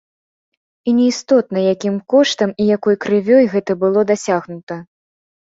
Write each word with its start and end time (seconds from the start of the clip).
І 0.87 0.93
неістотна, 0.99 1.59
якім 1.73 1.95
коштам 2.13 2.49
і 2.65 2.67
якой 2.77 2.97
крывёю 3.07 3.45
гэта 3.53 3.71
было 3.85 3.99
дасягнута. 4.15 4.83